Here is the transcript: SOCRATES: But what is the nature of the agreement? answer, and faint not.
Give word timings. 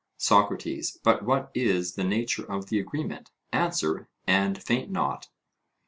SOCRATES: 0.17 0.97
But 1.03 1.23
what 1.25 1.51
is 1.53 1.93
the 1.93 2.03
nature 2.03 2.43
of 2.51 2.69
the 2.69 2.79
agreement? 2.79 3.29
answer, 3.53 4.09
and 4.25 4.57
faint 4.59 4.89
not. 4.89 5.29